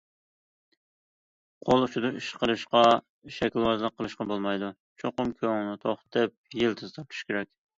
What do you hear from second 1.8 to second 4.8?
ئۇچىدا ئىش قىلىشقا، شەكىلۋازلىق قىلىشقا بولمايدۇ،